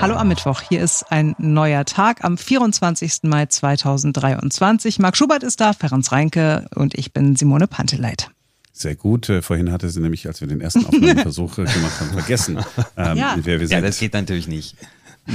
[0.00, 0.62] Hallo am Mittwoch.
[0.62, 3.24] Hier ist ein neuer Tag am 24.
[3.24, 4.98] Mai 2023.
[4.98, 8.30] Marc Schubert ist da, Ferenc Reinke und ich bin Simone Panteleit.
[8.72, 9.28] Sehr gut.
[9.28, 12.58] Äh, vorhin hatte sie nämlich, als wir den ersten Aufnahmeversuch gemacht haben, vergessen,
[12.96, 13.36] ähm, ja.
[13.42, 13.76] wer wir sind.
[13.76, 14.74] Ja, das geht natürlich nicht.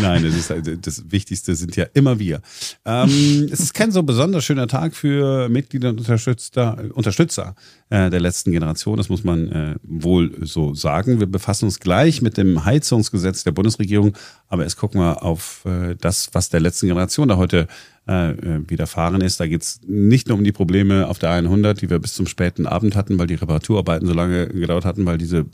[0.02, 2.42] Nein, das, ist, halt, das Wichtigste sind ja immer wir.
[2.86, 7.56] Ähm, es ist kein so besonders schöner Tag für Mitglieder und Unterstützer, Unterstützer
[7.90, 8.98] äh, der letzten Generation.
[8.98, 11.20] Das muss man äh, wohl so sagen.
[11.20, 14.16] Wir befassen uns gleich mit dem Heizungsgesetz der Bundesregierung,
[14.48, 17.68] aber jetzt gucken wir auf äh, das, was der letzten Generation da heute
[18.08, 19.40] äh, äh widerfahren ist.
[19.40, 22.28] Da geht es nicht nur um die Probleme auf der 100, die wir bis zum
[22.28, 25.46] späten Abend hatten, weil die Reparaturarbeiten so lange gedauert hatten, weil diese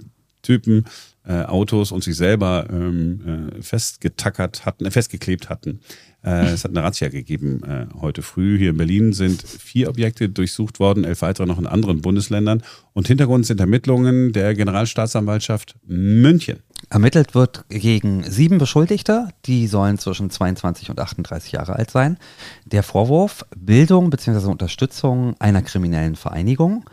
[0.42, 0.86] Typen
[1.26, 5.82] äh, Autos und sich selber ähm, äh, festgetackert hatten, äh, festgeklebt hatten.
[6.24, 8.58] Äh, es hat eine Razzia gegeben äh, heute früh.
[8.58, 12.64] Hier in Berlin sind vier Objekte durchsucht worden, elf weitere noch in anderen Bundesländern.
[12.94, 16.60] Und Hintergrund sind Ermittlungen der Generalstaatsanwaltschaft München.
[16.90, 22.18] Ermittelt wird gegen sieben Beschuldigte, die sollen zwischen 22 und 38 Jahre alt sein.
[22.66, 24.48] Der Vorwurf Bildung bzw.
[24.48, 26.84] Unterstützung einer kriminellen Vereinigung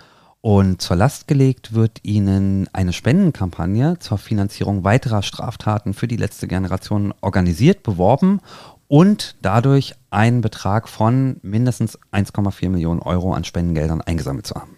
[0.41, 6.47] und zur Last gelegt wird ihnen eine Spendenkampagne zur Finanzierung weiterer Straftaten für die letzte
[6.47, 8.41] Generation organisiert, beworben
[8.86, 14.77] und dadurch einen Betrag von mindestens 1,4 Millionen Euro an Spendengeldern eingesammelt zu haben.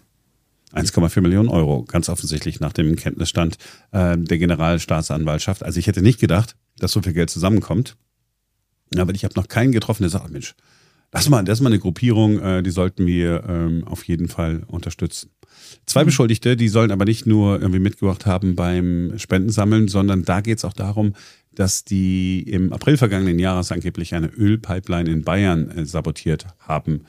[0.73, 3.57] 1,4 Millionen Euro, ganz offensichtlich nach dem Kenntnisstand
[3.91, 5.63] äh, der Generalstaatsanwaltschaft.
[5.63, 7.97] Also ich hätte nicht gedacht, dass so viel Geld zusammenkommt.
[8.97, 10.55] Aber ich habe noch keinen getroffen, der sagt, Mensch,
[11.11, 14.27] das ist mal, das ist mal eine Gruppierung, äh, die sollten wir ähm, auf jeden
[14.27, 15.29] Fall unterstützen.
[15.85, 16.07] Zwei mhm.
[16.07, 20.65] Beschuldigte, die sollen aber nicht nur irgendwie mitgemacht haben beim Spendensammeln, sondern da geht es
[20.65, 21.13] auch darum,
[21.53, 27.05] dass die im April vergangenen Jahres angeblich eine Ölpipeline in Bayern äh, sabotiert haben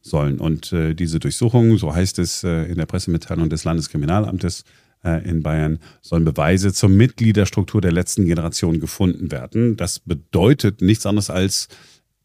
[0.00, 0.38] sollen.
[0.38, 4.64] Und äh, diese Durchsuchung, so heißt es äh, in der Pressemitteilung des Landeskriminalamtes
[5.04, 9.76] äh, in Bayern, sollen Beweise zur Mitgliederstruktur der letzten Generation gefunden werden.
[9.76, 11.68] Das bedeutet nichts anderes als,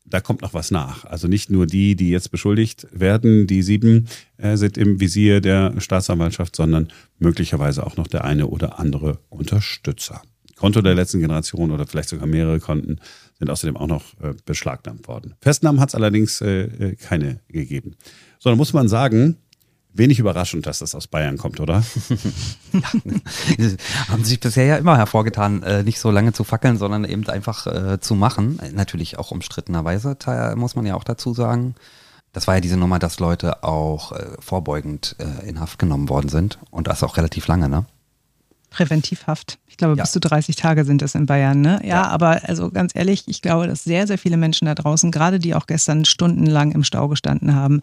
[0.09, 1.05] da kommt noch was nach.
[1.05, 5.79] Also nicht nur die, die jetzt beschuldigt werden, die sieben äh, sind im Visier der
[5.79, 6.89] Staatsanwaltschaft, sondern
[7.19, 10.21] möglicherweise auch noch der eine oder andere Unterstützer.
[10.55, 12.99] Konto der letzten Generation oder vielleicht sogar mehrere Konten
[13.37, 15.35] sind außerdem auch noch äh, beschlagnahmt worden.
[15.41, 17.95] Festnahmen hat es allerdings äh, äh, keine gegeben.
[18.39, 19.37] So, dann muss man sagen,
[19.99, 21.83] Wenig überraschend, dass das aus Bayern kommt, oder?
[22.73, 23.69] ja,
[24.07, 27.67] haben sich bisher ja immer hervorgetan, äh, nicht so lange zu fackeln, sondern eben einfach
[27.67, 28.59] äh, zu machen.
[28.73, 30.17] Natürlich auch umstrittenerweise,
[30.55, 31.75] muss man ja auch dazu sagen.
[32.33, 35.15] Das war ja diese Nummer, dass Leute auch äh, vorbeugend
[35.45, 37.85] in Haft genommen worden sind und das auch relativ lange, ne?
[38.69, 39.57] Präventivhaft.
[39.67, 40.03] Ich glaube, ja.
[40.03, 41.61] bis zu 30 Tage sind es in Bayern.
[41.61, 41.79] Ne?
[41.83, 45.11] Ja, ja, aber also ganz ehrlich, ich glaube, dass sehr, sehr viele Menschen da draußen,
[45.11, 47.81] gerade die auch gestern stundenlang im Stau gestanden haben,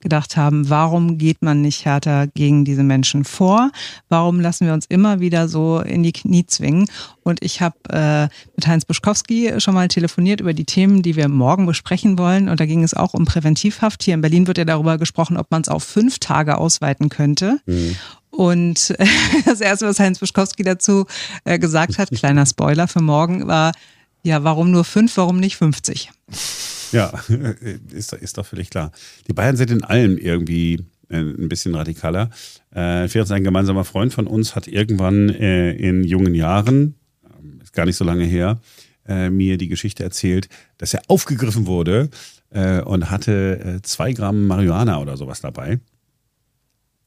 [0.00, 3.70] gedacht haben, warum geht man nicht härter gegen diese Menschen vor?
[4.08, 6.86] Warum lassen wir uns immer wieder so in die Knie zwingen?
[7.22, 11.28] Und ich habe äh, mit Heinz Buschkowski schon mal telefoniert über die Themen, die wir
[11.28, 12.48] morgen besprechen wollen.
[12.48, 14.02] Und da ging es auch um Präventivhaft.
[14.02, 17.60] Hier in Berlin wird ja darüber gesprochen, ob man es auf fünf Tage ausweiten könnte.
[17.66, 17.96] Mhm.
[18.38, 18.94] Und
[19.46, 21.06] das Erste, was Heinz Buschkowski dazu
[21.42, 23.72] äh, gesagt hat, kleiner Spoiler für morgen, war,
[24.22, 26.12] ja, warum nur fünf, warum nicht 50?
[26.92, 27.12] Ja,
[27.90, 28.92] ist, ist doch völlig klar.
[29.26, 32.30] Die Bayern sind in allem irgendwie äh, ein bisschen radikaler.
[32.72, 36.94] Äh, ein gemeinsamer Freund von uns, hat irgendwann äh, in jungen Jahren,
[37.24, 38.60] ähm, ist gar nicht so lange her,
[39.08, 42.08] äh, mir die Geschichte erzählt, dass er aufgegriffen wurde
[42.50, 45.80] äh, und hatte äh, zwei Gramm Marihuana oder sowas dabei.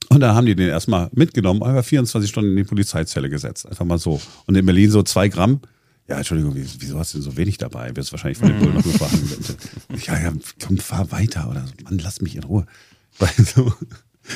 [0.10, 3.66] Und da haben die den erstmal mitgenommen, einfach 24 Stunden in die Polizeizelle gesetzt.
[3.68, 4.22] Einfach mal so.
[4.46, 5.62] Und in Berlin so zwei Gramm.
[6.08, 7.96] Ja, Entschuldigung, wieso hast du denn so wenig dabei?
[7.96, 9.30] Wirst wahrscheinlich von den Bullen noch gefahren.
[10.06, 10.34] ja, ja,
[10.66, 11.74] komm, fahr weiter oder so.
[11.86, 12.66] Mann, lass mich in Ruhe.
[13.38, 13.74] So.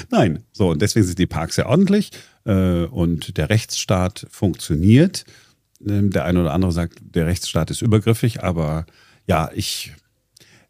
[0.09, 2.11] Nein, so, und deswegen sind die Parks sehr ordentlich
[2.45, 5.25] äh, und der Rechtsstaat funktioniert.
[5.85, 8.85] Ähm, der eine oder andere sagt, der Rechtsstaat ist übergriffig, aber
[9.27, 9.93] ja, ich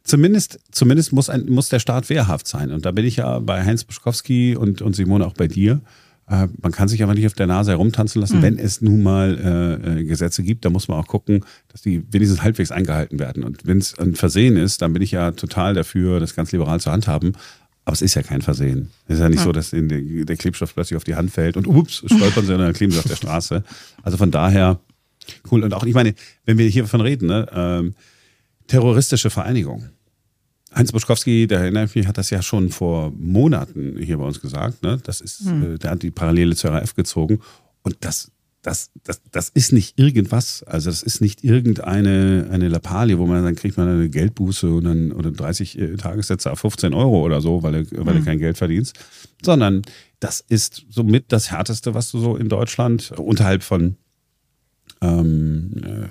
[0.06, 2.72] zumindest, zumindest muss, ein, muss der Staat wehrhaft sein.
[2.72, 5.82] Und da bin ich ja bei Heinz Buschkowski und, und Simone auch bei dir.
[6.30, 8.42] Äh, man kann sich aber nicht auf der Nase herumtanzen lassen, mhm.
[8.42, 9.38] wenn es nun mal
[9.84, 10.64] äh, äh, Gesetze gibt.
[10.64, 13.44] Da muss man auch gucken, dass die wenigstens halbwegs eingehalten werden.
[13.44, 16.80] Und wenn es ein Versehen ist, dann bin ich ja total dafür, das ganz liberal
[16.80, 17.34] zu handhaben.
[17.84, 18.90] Aber es ist ja kein Versehen.
[19.08, 19.46] Es ist ja nicht ja.
[19.46, 22.60] so, dass die, der Klebstoff plötzlich auf die Hand fällt und ups, stolpern sie und
[22.60, 23.64] dann kleben sie auf der Straße.
[24.02, 24.80] Also von daher,
[25.52, 25.64] cool.
[25.64, 26.16] Und auch, ich meine,
[26.46, 27.94] wenn wir hier davon reden, ne, ähm,
[28.68, 29.90] terroristische Vereinigung.
[30.76, 34.84] Heinz Buschkowski, der erinnert mich, hat das ja schon vor Monaten hier bei uns gesagt.
[34.84, 35.00] Ne?
[35.04, 35.80] Das ist, mhm.
[35.80, 37.40] der hat die Parallele zur RAF gezogen.
[37.82, 38.32] Und das,
[38.62, 40.64] das, das, das ist nicht irgendwas.
[40.64, 44.84] Also das ist nicht irgendeine eine Lappalie, wo man dann kriegt man eine Geldbuße und
[44.84, 48.20] dann, oder 30 äh, Tagessätze auf 15 Euro oder so, weil du, weil mhm.
[48.20, 48.98] du kein Geld verdienst.
[49.44, 49.82] Sondern
[50.20, 53.96] das ist somit das Härteste, was du so in Deutschland unterhalb von
[55.02, 56.08] ähm, äh,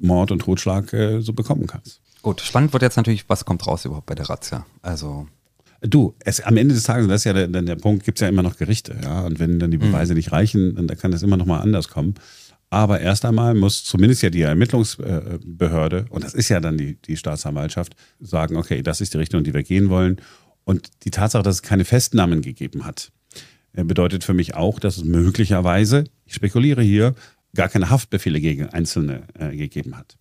[0.00, 2.00] Mord und Totschlag äh, so bekommen kannst.
[2.26, 4.66] Gut, spannend wird jetzt natürlich, was kommt raus überhaupt bei der Razzia?
[4.82, 5.28] Also
[5.80, 8.28] Du, es, am Ende des Tages, das ist ja der, der, Punkt, gibt es ja
[8.28, 9.20] immer noch Gerichte, ja.
[9.20, 10.16] Und wenn dann die Beweise mhm.
[10.16, 12.14] nicht reichen, dann kann das immer noch mal anders kommen.
[12.68, 17.16] Aber erst einmal muss zumindest ja die Ermittlungsbehörde, und das ist ja dann die, die
[17.16, 20.16] Staatsanwaltschaft, sagen, okay, das ist die Richtung, die wir gehen wollen.
[20.64, 23.12] Und die Tatsache, dass es keine Festnahmen gegeben hat,
[23.74, 27.14] äh, bedeutet für mich auch, dass es möglicherweise, ich spekuliere hier,
[27.54, 30.16] gar keine Haftbefehle gegen Einzelne äh, gegeben hat.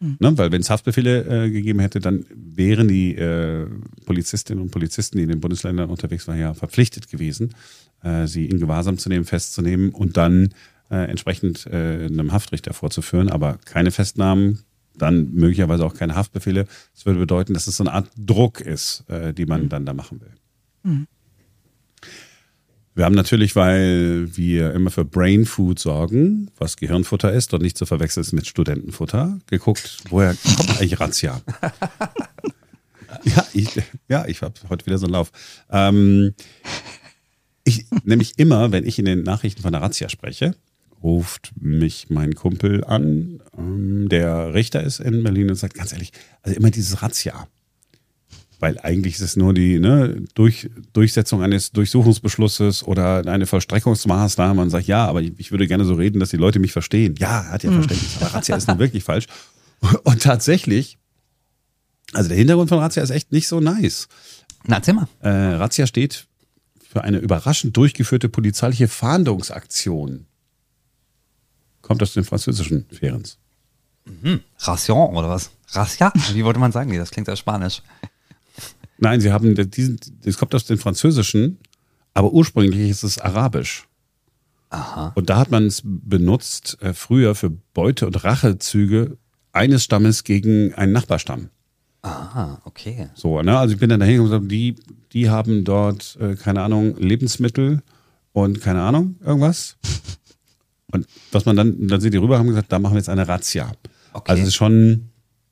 [0.00, 0.16] Mhm.
[0.18, 0.38] Ne?
[0.38, 3.66] Weil wenn es Haftbefehle äh, gegeben hätte, dann wären die äh,
[4.04, 7.54] Polizistinnen und Polizisten, die in den Bundesländern unterwegs waren, ja verpflichtet gewesen,
[8.02, 10.50] äh, sie in Gewahrsam zu nehmen, festzunehmen und dann
[10.90, 13.30] äh, entsprechend äh, einem Haftrichter vorzuführen.
[13.30, 14.60] Aber keine Festnahmen,
[14.96, 16.66] dann möglicherweise auch keine Haftbefehle.
[16.94, 19.68] Das würde bedeuten, dass es so eine Art Druck ist, äh, die man mhm.
[19.68, 20.32] dann da machen will.
[20.82, 21.06] Mhm.
[22.96, 27.76] Wir haben natürlich, weil wir immer für Brain Food sorgen, was Gehirnfutter ist und nicht
[27.76, 31.42] zu verwechseln ist mit Studentenfutter, geguckt, woher kommt eigentlich Razzia?
[33.22, 33.68] ja, ich,
[34.08, 35.30] ja, ich habe heute wieder so einen Lauf.
[35.70, 36.32] Ähm,
[37.64, 40.54] ich, nämlich immer, wenn ich in den Nachrichten von der Razzia spreche,
[41.02, 46.12] ruft mich mein Kumpel an, ähm, der Richter ist in Berlin und sagt, ganz ehrlich,
[46.40, 47.46] also immer dieses Razzia.
[48.58, 54.70] Weil eigentlich ist es nur die ne, Durch, Durchsetzung eines Durchsuchungsbeschlusses oder eine Vollstreckungsmaßnahme und
[54.70, 57.16] sagt, ja, aber ich, ich, würde gerne so reden, dass die Leute mich verstehen.
[57.18, 57.82] Ja, hat ja mhm.
[57.82, 59.26] Verständnis, aber Razzia ist nun wirklich falsch.
[60.04, 60.96] Und tatsächlich,
[62.12, 64.08] also der Hintergrund von Razzia ist echt nicht so nice.
[64.64, 65.08] Na, mal.
[65.20, 66.26] Äh, Razzia steht
[66.80, 70.26] für eine überraschend durchgeführte polizeiliche Fahndungsaktion.
[71.82, 73.38] Kommt aus den französischen Ferens.
[74.06, 74.40] Mhm.
[74.60, 75.50] Ration oder was?
[75.68, 76.12] Razzia?
[76.32, 76.96] Wie wollte man sagen?
[76.96, 77.82] Das klingt ja spanisch.
[78.98, 81.58] Nein, sie haben diesen, das kommt aus dem Französischen,
[82.14, 83.86] aber ursprünglich ist es Arabisch.
[84.70, 85.12] Aha.
[85.14, 89.16] Und da hat man es benutzt äh, früher für Beute- und Rachezüge
[89.52, 91.50] eines Stammes gegen einen Nachbarstamm.
[92.02, 93.08] Aha, okay.
[93.14, 93.58] So, ne?
[93.58, 94.76] Also ich bin dann dahin und gesagt, die,
[95.12, 97.82] die haben dort, äh, keine Ahnung, Lebensmittel
[98.32, 99.76] und keine Ahnung, irgendwas.
[100.92, 103.26] Und was man dann, dann sind die rüber, haben gesagt, da machen wir jetzt eine
[103.26, 103.72] Razzia.
[104.12, 104.30] Okay.
[104.30, 105.10] Also es ist schon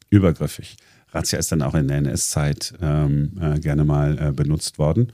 [0.08, 0.76] übergriffig.
[1.14, 5.12] Razzia ist dann auch in der NS-Zeit ähm, äh, gerne mal äh, benutzt worden.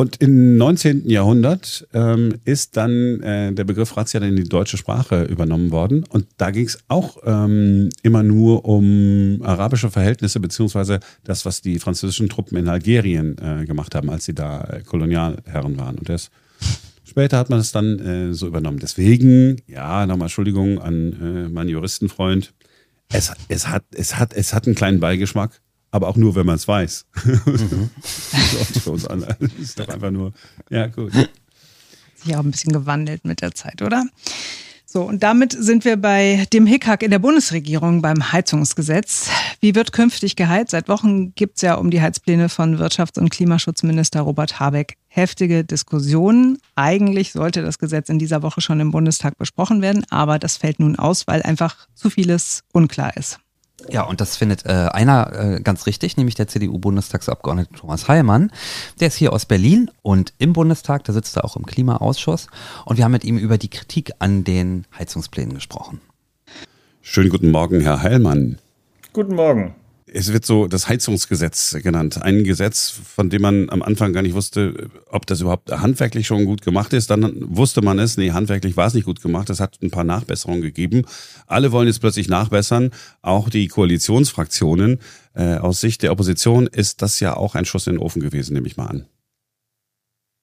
[0.00, 1.10] Und im 19.
[1.10, 6.04] Jahrhundert ähm, ist dann äh, der Begriff Razzia in die deutsche Sprache übernommen worden.
[6.08, 11.78] Und da ging es auch ähm, immer nur um arabische Verhältnisse, beziehungsweise das, was die
[11.78, 15.98] französischen Truppen in Algerien äh, gemacht haben, als sie da äh, Kolonialherren waren.
[15.98, 16.30] Und erst
[17.04, 18.78] später hat man es dann äh, so übernommen.
[18.78, 22.54] Deswegen, ja, nochmal Entschuldigung an äh, meinen Juristenfreund
[23.12, 25.60] es, es, hat, es, hat, es hat einen kleinen Beigeschmack,
[25.90, 27.06] aber auch nur, wenn man es weiß.
[27.24, 27.90] Mhm.
[28.82, 29.36] für uns alle.
[29.38, 30.32] Das ist doch einfach nur,
[30.70, 31.12] ja, gut.
[32.14, 34.04] Sich auch ein bisschen gewandelt mit der Zeit, oder?
[34.92, 39.30] So, und damit sind wir bei dem Hickhack in der Bundesregierung beim Heizungsgesetz.
[39.60, 40.72] Wie wird künftig geheizt?
[40.72, 45.62] Seit Wochen gibt es ja um die Heizpläne von Wirtschafts- und Klimaschutzminister Robert Habeck heftige
[45.62, 46.58] Diskussionen.
[46.74, 50.80] Eigentlich sollte das Gesetz in dieser Woche schon im Bundestag besprochen werden, aber das fällt
[50.80, 53.38] nun aus, weil einfach zu vieles unklar ist.
[53.88, 58.52] Ja, und das findet äh, einer äh, ganz richtig, nämlich der CDU-Bundestagsabgeordnete Thomas Heilmann.
[59.00, 62.46] Der ist hier aus Berlin und im Bundestag, da sitzt er auch im Klimaausschuss.
[62.84, 66.00] Und wir haben mit ihm über die Kritik an den Heizungsplänen gesprochen.
[67.02, 68.58] Schönen guten Morgen, Herr Heilmann.
[69.12, 69.74] Guten Morgen
[70.12, 72.22] es wird so das Heizungsgesetz genannt.
[72.22, 76.44] Ein Gesetz, von dem man am Anfang gar nicht wusste, ob das überhaupt handwerklich schon
[76.44, 77.10] gut gemacht ist.
[77.10, 79.50] Dann wusste man es, nee, handwerklich war es nicht gut gemacht.
[79.50, 81.04] Es hat ein paar Nachbesserungen gegeben.
[81.46, 82.90] Alle wollen jetzt plötzlich nachbessern,
[83.22, 84.98] auch die Koalitionsfraktionen.
[85.34, 88.54] Äh, aus Sicht der Opposition ist das ja auch ein Schuss in den Ofen gewesen,
[88.54, 89.06] nehme ich mal an.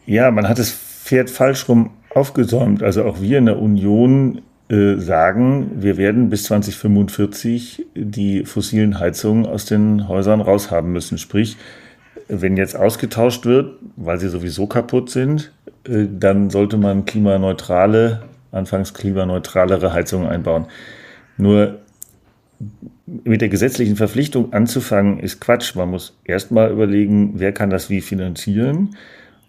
[0.05, 2.81] Ja, man hat das Pferd falsch rum aufgesäumt.
[2.81, 9.45] Also auch wir in der Union äh, sagen, wir werden bis 2045 die fossilen Heizungen
[9.45, 11.17] aus den Häusern raushaben müssen.
[11.17, 11.57] Sprich,
[12.27, 15.51] wenn jetzt ausgetauscht wird, weil sie sowieso kaputt sind,
[15.87, 20.65] äh, dann sollte man klimaneutrale, anfangs klimaneutralere Heizungen einbauen.
[21.37, 21.79] Nur
[23.05, 25.75] mit der gesetzlichen Verpflichtung anzufangen, ist Quatsch.
[25.75, 28.95] Man muss erstmal überlegen, wer kann das wie finanzieren.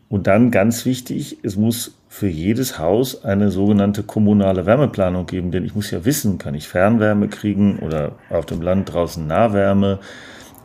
[0.08, 5.64] Und dann ganz wichtig, es muss für jedes Haus eine sogenannte kommunale Wärmeplanung geben, denn
[5.64, 9.98] ich muss ja wissen, kann ich Fernwärme kriegen oder auf dem Land draußen Nahwärme,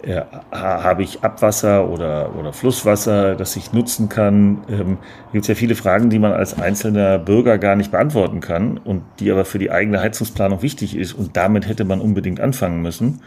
[0.01, 0.21] äh,
[0.51, 4.63] habe ich Abwasser oder, oder Flusswasser, das ich nutzen kann.
[4.69, 4.97] Ähm,
[5.33, 9.31] gibt ja viele Fragen, die man als einzelner Bürger gar nicht beantworten kann und die
[9.31, 11.13] aber für die eigene Heizungsplanung wichtig ist.
[11.13, 13.21] Und damit hätte man unbedingt anfangen müssen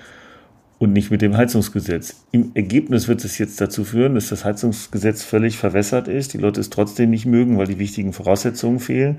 [0.79, 2.25] und nicht mit dem Heizungsgesetz.
[2.33, 6.61] Im Ergebnis wird es jetzt dazu führen, dass das Heizungsgesetz völlig verwässert ist, die Leute
[6.61, 9.19] es trotzdem nicht mögen, weil die wichtigen Voraussetzungen fehlen.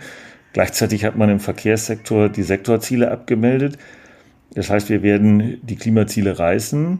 [0.53, 3.77] Gleichzeitig hat man im Verkehrssektor die Sektorziele abgemeldet.
[4.53, 6.99] Das heißt, wir werden die Klimaziele reißen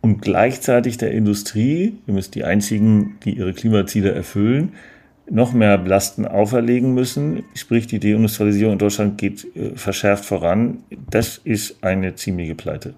[0.00, 4.72] und gleichzeitig der Industrie, wir müssen die einzigen, die ihre Klimaziele erfüllen,
[5.30, 7.42] noch mehr Lasten auferlegen müssen.
[7.54, 10.78] Sprich, die Deindustrialisierung in Deutschland geht äh, verschärft voran.
[11.10, 12.94] Das ist eine ziemliche Pleite.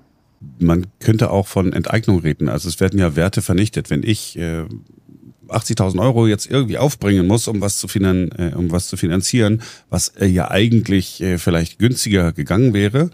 [0.58, 2.48] Man könnte auch von Enteignung reden.
[2.48, 3.90] Also es werden ja Werte vernichtet.
[3.90, 4.64] Wenn ich äh,
[5.48, 9.62] 80.000 Euro jetzt irgendwie aufbringen muss, um was zu, finan äh, um was zu finanzieren,
[9.90, 13.10] was äh, ja eigentlich äh, vielleicht günstiger gegangen wäre,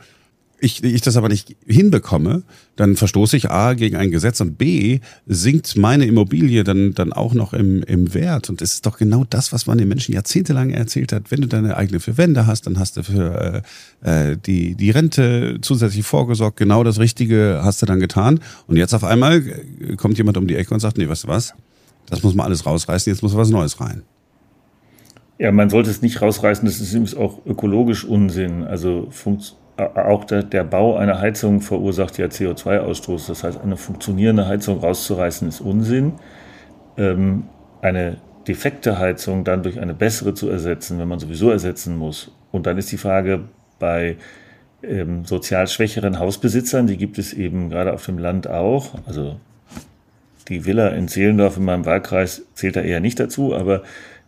[0.58, 2.42] ich, ich das aber nicht hinbekomme,
[2.76, 7.32] dann verstoße ich A gegen ein Gesetz und B sinkt meine Immobilie dann, dann auch
[7.32, 8.50] noch im, im Wert.
[8.50, 11.30] Und es ist doch genau das, was man den Menschen jahrzehntelang erzählt hat.
[11.30, 13.62] Wenn du deine eigene Verwende hast, dann hast du für
[14.04, 16.58] äh, äh, die, die Rente zusätzlich vorgesorgt.
[16.58, 18.40] Genau das Richtige hast du dann getan.
[18.66, 21.28] Und jetzt auf einmal äh, kommt jemand um die Ecke und sagt, nee, weißt du
[21.28, 21.54] was?
[22.08, 24.02] Das muss man alles rausreißen, jetzt muss was Neues rein.
[25.38, 28.64] Ja, man sollte es nicht rausreißen, das ist übrigens auch ökologisch Unsinn.
[28.64, 33.28] Also funktioniert auch der, Bau einer Heizung verursacht ja CO2-Ausstoß.
[33.28, 36.14] Das heißt, eine funktionierende Heizung rauszureißen ist Unsinn.
[36.96, 37.44] Ähm,
[37.82, 38.16] eine
[38.48, 42.32] defekte Heizung dann durch eine bessere zu ersetzen, wenn man sowieso ersetzen muss.
[42.52, 43.44] Und dann ist die Frage
[43.78, 44.16] bei
[44.82, 48.94] ähm, sozial schwächeren Hausbesitzern, die gibt es eben gerade auf dem Land auch.
[49.06, 49.38] Also
[50.48, 53.82] die Villa in Zehlendorf in meinem Wahlkreis zählt da eher nicht dazu, aber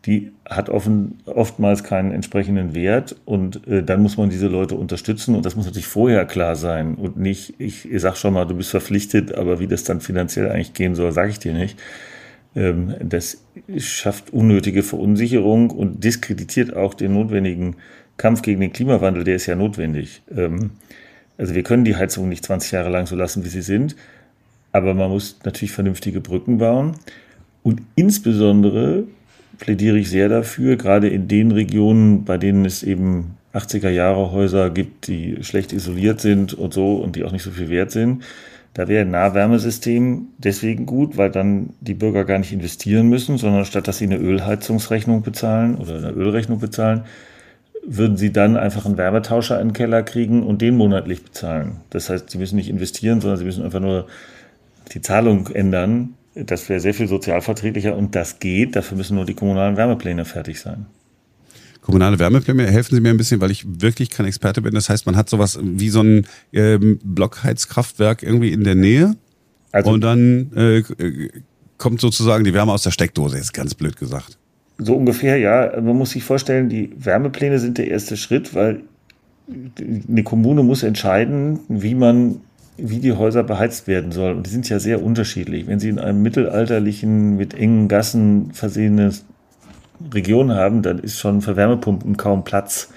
[0.08, 5.34] die hat offen, oftmals keinen entsprechenden Wert und äh, dann muss man diese Leute unterstützen
[5.34, 8.54] und das muss natürlich vorher klar sein und nicht, ich, ich sag schon mal, du
[8.54, 11.78] bist verpflichtet, aber wie das dann finanziell eigentlich gehen soll, sage ich dir nicht.
[12.56, 13.44] Ähm, das
[13.76, 17.76] schafft unnötige Verunsicherung und diskreditiert auch den notwendigen
[18.16, 20.22] Kampf gegen den Klimawandel, der ist ja notwendig.
[20.34, 20.70] Ähm,
[21.36, 23.94] also wir können die Heizungen nicht 20 Jahre lang so lassen, wie sie sind,
[24.72, 26.96] aber man muss natürlich vernünftige Brücken bauen
[27.62, 29.04] und insbesondere
[29.58, 34.70] plädiere ich sehr dafür, gerade in den Regionen, bei denen es eben 80er Jahre Häuser
[34.70, 38.22] gibt, die schlecht isoliert sind und so und die auch nicht so viel wert sind.
[38.74, 43.64] Da wäre ein Nahwärmesystem deswegen gut, weil dann die Bürger gar nicht investieren müssen, sondern
[43.64, 47.02] statt dass sie eine Ölheizungsrechnung bezahlen oder eine Ölrechnung bezahlen,
[47.84, 51.78] würden sie dann einfach einen Wärmetauscher in den Keller kriegen und den monatlich bezahlen.
[51.90, 54.06] Das heißt, sie müssen nicht investieren, sondern sie müssen einfach nur
[54.92, 56.14] die Zahlung ändern
[56.45, 58.76] das wäre sehr viel sozialverträglicher und das geht.
[58.76, 60.87] Dafür müssen nur die kommunalen Wärmepläne fertig sein.
[61.80, 64.75] Kommunale Wärmepläne, helfen Sie mir ein bisschen, weil ich wirklich kein Experte bin.
[64.75, 69.16] Das heißt, man hat sowas wie so ein ähm, Blockheizkraftwerk irgendwie in der Nähe
[69.73, 70.83] also, und dann äh,
[71.78, 74.38] kommt sozusagen die Wärme aus der Steckdose, ist ganz blöd gesagt.
[74.78, 75.80] So ungefähr, ja.
[75.80, 78.83] Man muss sich vorstellen, die Wärmepläne sind der erste Schritt, weil
[80.09, 82.42] eine Kommune muss entscheiden, wie man
[82.78, 84.38] wie die Häuser beheizt werden sollen.
[84.38, 85.66] Und die sind ja sehr unterschiedlich.
[85.66, 89.11] Wenn Sie in einem mittelalterlichen, mit engen Gassen versehene
[90.12, 92.90] Region haben, dann ist schon für Wärmepumpen kaum Platz.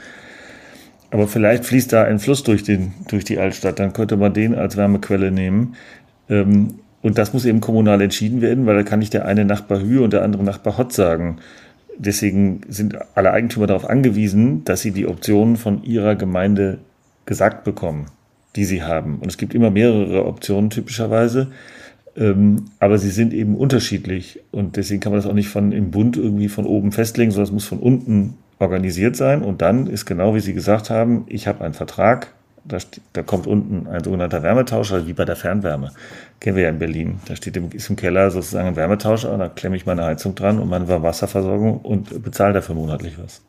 [1.09, 4.53] Aber vielleicht fließt da ein Fluss durch, den, durch die Altstadt, dann könnte man den
[4.55, 5.75] als Wärmequelle nehmen.
[6.29, 9.81] Ähm, und das muss eben kommunal entschieden werden, weil da kann nicht der eine Nachbar
[9.81, 11.38] Hü und der andere Nachbar Hott sagen.
[11.97, 16.77] Deswegen sind alle Eigentümer darauf angewiesen, dass sie die Optionen von ihrer Gemeinde
[17.25, 18.05] gesagt bekommen
[18.55, 19.20] die sie haben.
[19.20, 21.48] Und es gibt immer mehrere Optionen typischerweise,
[22.17, 24.41] ähm, aber sie sind eben unterschiedlich.
[24.51, 27.48] Und deswegen kann man das auch nicht von im Bund irgendwie von oben festlegen, sondern
[27.48, 29.41] es muss von unten organisiert sein.
[29.41, 32.77] Und dann ist genau, wie Sie gesagt haben, ich habe einen Vertrag, da,
[33.13, 35.91] da, kommt unten ein sogenannter Wärmetauscher, wie bei der Fernwärme.
[36.39, 37.20] Kennen wir ja in Berlin.
[37.25, 40.60] Da steht im, ist im Keller sozusagen ein Wärmetauscher da klemme ich meine Heizung dran
[40.60, 43.41] und meine Wasserversorgung und bezahle dafür monatlich was.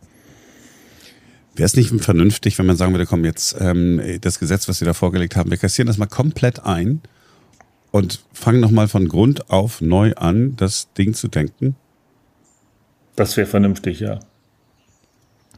[1.54, 4.84] Wäre es nicht vernünftig, wenn man sagen würde, komm, jetzt ähm, das Gesetz, was Sie
[4.84, 7.02] da vorgelegt haben, wir kassieren das mal komplett ein
[7.90, 11.76] und fangen nochmal von Grund auf neu an, das Ding zu denken?
[13.16, 14.20] Das wäre vernünftig, ja.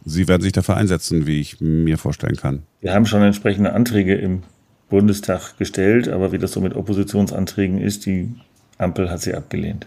[0.05, 2.65] Sie werden sich dafür einsetzen, wie ich mir vorstellen kann.
[2.81, 4.43] Wir haben schon entsprechende Anträge im
[4.91, 8.35] Bundestag gestellt, aber wie das so mit Oppositionsanträgen ist, die
[8.77, 9.87] Ampel hat sie abgelehnt.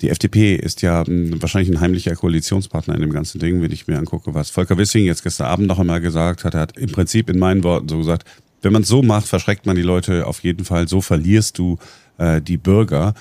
[0.00, 3.86] Die FDP ist ja hm, wahrscheinlich ein heimlicher Koalitionspartner in dem ganzen Ding, wenn ich
[3.86, 6.54] mir angucke, was Volker Wissing jetzt gestern Abend noch einmal gesagt hat.
[6.54, 8.26] Er hat im Prinzip in meinen Worten so gesagt,
[8.62, 11.78] wenn man es so macht, verschreckt man die Leute auf jeden Fall, so verlierst du
[12.18, 13.14] äh, die Bürger.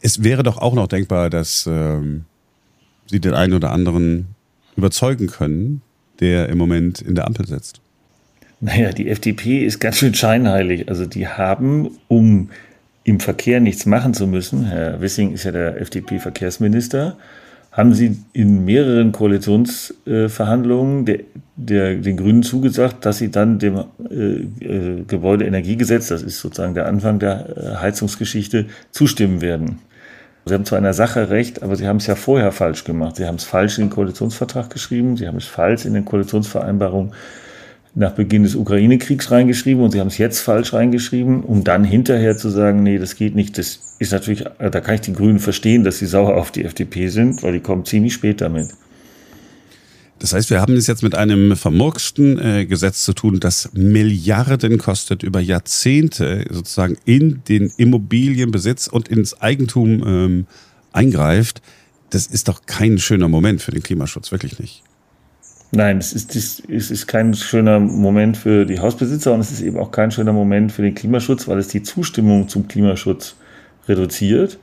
[0.00, 2.24] Es wäre doch auch noch denkbar, dass ähm,
[3.06, 4.34] sie den einen oder anderen
[4.76, 5.82] überzeugen können,
[6.20, 7.80] der im Moment in der Ampel sitzt.
[8.60, 10.88] Naja, die FDP ist ganz schön scheinheilig.
[10.88, 12.50] Also die haben, um
[13.04, 17.16] im Verkehr nichts machen zu müssen, Herr Wissing ist ja der FDP-Verkehrsminister,
[17.72, 21.20] haben Sie in mehreren Koalitionsverhandlungen der,
[21.56, 24.14] der, den Grünen zugesagt, dass Sie dann dem äh,
[24.64, 29.78] äh, Gebäudeenergiegesetz, das ist sozusagen der Anfang der äh, Heizungsgeschichte, zustimmen werden.
[30.44, 33.16] Sie haben zwar in der Sache recht, aber Sie haben es ja vorher falsch gemacht.
[33.16, 37.12] Sie haben es falsch in den Koalitionsvertrag geschrieben, Sie haben es falsch in den Koalitionsvereinbarungen
[37.94, 42.36] nach Beginn des Ukraine-Kriegs reingeschrieben und sie haben es jetzt falsch reingeschrieben, um dann hinterher
[42.36, 43.58] zu sagen, nee, das geht nicht.
[43.58, 47.08] Das ist natürlich, da kann ich die Grünen verstehen, dass sie sauer auf die FDP
[47.08, 48.70] sind, weil die kommen ziemlich spät damit.
[50.22, 54.78] Das heißt, wir haben es jetzt mit einem vermurksten äh, Gesetz zu tun, das Milliarden
[54.78, 60.46] kostet, über Jahrzehnte sozusagen in den Immobilienbesitz und ins Eigentum ähm,
[60.92, 61.60] eingreift.
[62.10, 64.84] Das ist doch kein schöner Moment für den Klimaschutz, wirklich nicht.
[65.74, 69.78] Nein, es ist, es ist kein schöner Moment für die Hausbesitzer und es ist eben
[69.78, 73.36] auch kein schöner Moment für den Klimaschutz, weil es die Zustimmung zum Klimaschutz
[73.88, 74.58] reduziert.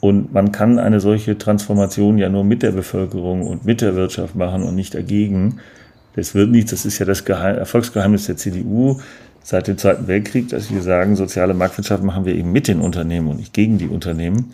[0.00, 4.34] Und man kann eine solche Transformation ja nur mit der Bevölkerung und mit der Wirtschaft
[4.34, 5.60] machen und nicht dagegen.
[6.16, 8.98] Das wird nichts, das ist ja das Geheim Erfolgsgeheimnis der CDU
[9.44, 13.28] seit dem Zweiten Weltkrieg, dass wir sagen, soziale Marktwirtschaft machen wir eben mit den Unternehmen
[13.28, 14.52] und nicht gegen die Unternehmen.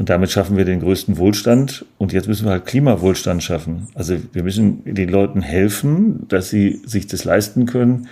[0.00, 1.84] Und damit schaffen wir den größten Wohlstand.
[1.98, 3.88] Und jetzt müssen wir halt Klimawohlstand schaffen.
[3.92, 8.08] Also wir müssen den Leuten helfen, dass sie sich das leisten können,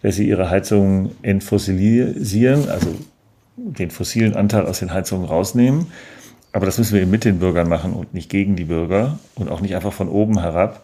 [0.00, 2.96] dass sie ihre Heizungen entfossilisieren, also
[3.58, 5.88] den fossilen Anteil aus den Heizungen rausnehmen.
[6.52, 9.60] Aber das müssen wir mit den Bürgern machen und nicht gegen die Bürger und auch
[9.60, 10.82] nicht einfach von oben herab.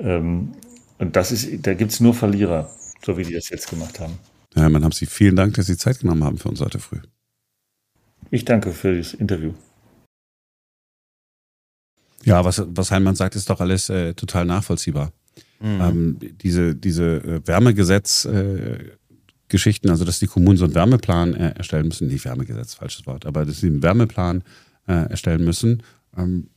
[0.00, 0.54] Ähm,
[0.98, 2.68] und das ist, da gibt es nur Verlierer,
[3.06, 4.14] so wie die das jetzt gemacht haben.
[4.56, 6.98] Herr Mann, Sie vielen Dank, dass Sie Zeit genommen haben für uns heute früh.
[8.32, 9.52] Ich danke für das Interview.
[12.28, 15.12] Ja, was, was Heimann sagt, ist doch alles äh, total nachvollziehbar.
[15.60, 15.80] Mhm.
[15.80, 18.78] Ähm, diese diese äh, Wärmegesetz äh,
[19.48, 23.26] Geschichten, also dass die Kommunen so einen Wärmeplan äh, erstellen müssen, nicht Wärmegesetz, falsches Wort,
[23.26, 24.42] aber dass sie einen Wärmeplan
[24.86, 25.82] äh, erstellen müssen,
[26.16, 26.48] ähm,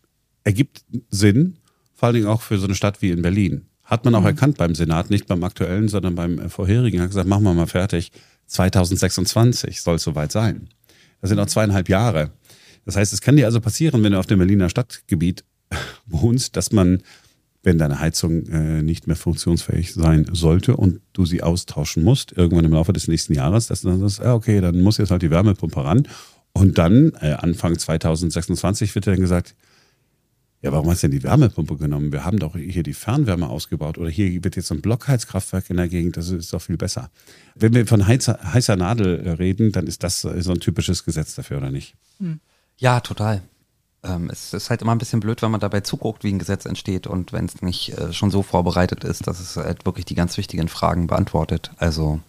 [0.43, 1.57] ergibt Sinn,
[1.93, 3.65] vor allen Dingen auch für so eine Stadt wie in Berlin.
[3.83, 4.27] Hat man auch mhm.
[4.27, 7.01] erkannt beim Senat, nicht beim aktuellen, sondern beim äh, vorherigen.
[7.01, 8.11] Hat gesagt, machen wir mal fertig.
[8.47, 10.67] 2026 soll es soweit sein.
[11.21, 12.31] Das sind noch zweieinhalb Jahre.
[12.85, 15.43] Das heißt, es kann dir also passieren, wenn du auf dem Berliner Stadtgebiet
[16.05, 17.01] wohnst, dass man
[17.63, 22.65] wenn deine Heizung äh, nicht mehr funktionsfähig sein sollte und du sie austauschen musst, irgendwann
[22.65, 25.21] im Laufe des nächsten Jahres, dass du dann sagst, ja, okay, dann muss jetzt halt
[25.21, 26.07] die Wärmepumpe ran.
[26.53, 29.55] Und dann, äh, Anfang 2026, wird dann gesagt,
[30.63, 32.11] ja, warum hast du denn die Wärmepumpe genommen?
[32.11, 35.87] Wir haben doch hier die Fernwärme ausgebaut oder hier wird jetzt ein Blockheizkraftwerk in der
[35.87, 37.09] Gegend, das ist doch viel besser.
[37.55, 41.57] Wenn wir von heißer, heißer Nadel reden, dann ist das so ein typisches Gesetz dafür,
[41.57, 41.95] oder nicht?
[42.19, 42.39] Hm.
[42.77, 43.41] Ja, total
[44.03, 46.65] ähm, es ist halt immer ein bisschen blöd, wenn man dabei zuguckt, wie ein Gesetz
[46.65, 50.15] entsteht und wenn es nicht äh, schon so vorbereitet ist, dass es halt wirklich die
[50.15, 51.71] ganz wichtigen Fragen beantwortet.
[51.77, 52.19] Also,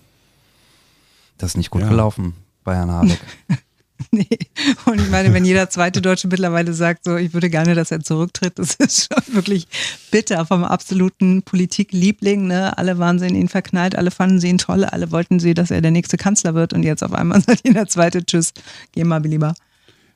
[1.38, 1.88] das ist nicht gut ja.
[1.88, 3.20] gelaufen bei Herrn Habeck.
[4.10, 4.38] nee.
[4.84, 8.00] Und ich meine, wenn jeder zweite Deutsche mittlerweile sagt, so, ich würde gerne, dass er
[8.00, 9.66] zurücktritt, das ist schon wirklich
[10.10, 12.48] bitter vom absoluten Politikliebling.
[12.48, 12.76] Ne?
[12.76, 15.70] Alle waren sie in ihn verknallt, alle fanden sie ihn toll, alle wollten sie, dass
[15.70, 18.52] er der nächste Kanzler wird und jetzt auf einmal sagt jeder zweite, tschüss,
[18.92, 19.54] geh mal lieber.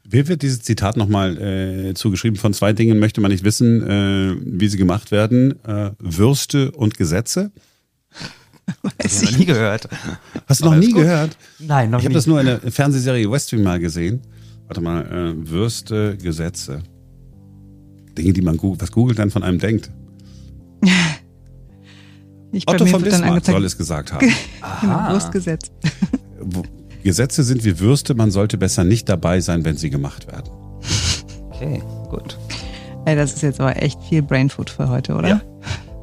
[0.09, 2.39] Wer wird dieses Zitat nochmal äh, zugeschrieben?
[2.39, 5.63] Von zwei Dingen möchte man nicht wissen, äh, wie sie gemacht werden.
[5.65, 7.51] Äh, Würste und Gesetze.
[8.83, 9.89] Weiß ich noch nie gehört.
[10.47, 11.03] Hast du noch nie gut.
[11.03, 11.37] gehört?
[11.59, 12.05] Nein, noch ich nie.
[12.05, 14.21] Ich habe das nur in der Fernsehserie Westwing mal gesehen.
[14.67, 16.83] Warte mal, äh, Würste, Gesetze.
[18.17, 19.91] Dinge, die man googelt, was googelt dann von einem denkt.
[22.53, 24.33] Ich Otto von Bismarck soll es gesagt haben.
[24.81, 25.71] genau, Wurstgesetz.
[27.07, 30.51] Gesetze sind wie Würste, man sollte besser nicht dabei sein, wenn sie gemacht werden.
[31.51, 32.37] Okay, gut.
[33.05, 35.29] Ey, das ist jetzt aber echt viel Brainfood für heute, oder?
[35.29, 35.41] Ja.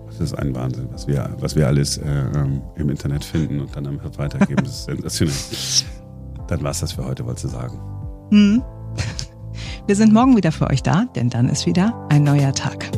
[0.07, 3.75] Das ist ein Wahnsinn, was wir, was wir alles äh, ähm, im Internet finden und
[3.75, 4.63] dann einfach weitergeben.
[4.63, 5.35] Das ist sensationell.
[6.47, 7.79] Dann war es das für heute, wolltest du sagen.
[8.29, 8.63] Hm.
[9.85, 12.89] Wir sind morgen wieder für euch da, denn dann ist wieder ein neuer Tag.